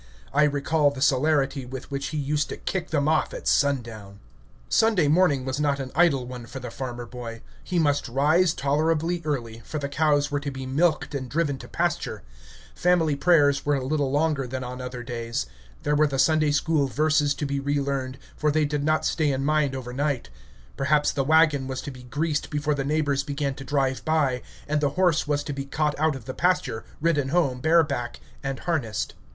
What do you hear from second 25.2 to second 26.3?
was to be caught out of